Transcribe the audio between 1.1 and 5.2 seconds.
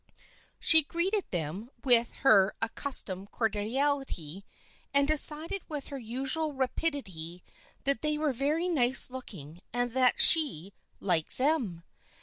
them with her accus tomed cordiality and